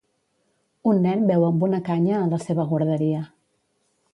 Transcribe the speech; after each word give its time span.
Un 0.91 1.01
nen 1.03 1.21
beu 1.31 1.45
amb 1.49 1.65
una 1.67 1.81
canya 1.91 2.17
a 2.21 2.33
la 2.33 2.41
seva 2.47 2.67
guarderia. 2.73 3.21